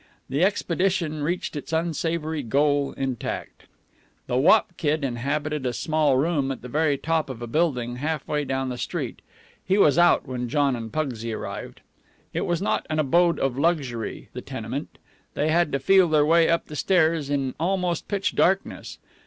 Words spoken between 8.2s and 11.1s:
way down the street. He was out when John and